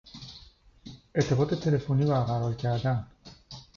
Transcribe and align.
ارتباط 1.15 1.53
تلفنی 1.53 2.05
برقرار 2.05 2.55
کردن 2.55 3.07